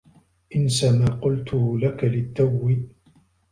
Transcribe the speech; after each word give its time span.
انس 0.55 0.83
ما 0.83 1.05
قلته 1.21 1.79
لك 1.79 2.03
للتّو. 2.03 2.71